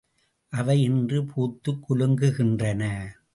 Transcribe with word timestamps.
அவை 0.53 0.81
இன்று 0.81 1.25
பூத்துக் 1.25 1.83
குலுங்குகின்றன. 1.85 3.13